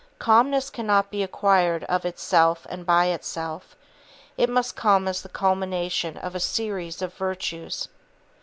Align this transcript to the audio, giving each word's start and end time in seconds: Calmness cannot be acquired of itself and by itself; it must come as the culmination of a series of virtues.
Calmness 0.17 0.71
cannot 0.71 1.11
be 1.11 1.21
acquired 1.21 1.83
of 1.83 2.05
itself 2.05 2.65
and 2.71 2.87
by 2.87 3.05
itself; 3.05 3.75
it 4.35 4.49
must 4.49 4.75
come 4.75 5.07
as 5.07 5.21
the 5.21 5.29
culmination 5.29 6.17
of 6.17 6.33
a 6.33 6.39
series 6.39 7.03
of 7.03 7.13
virtues. 7.13 7.87